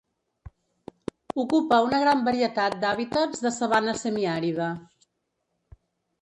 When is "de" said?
3.47-3.53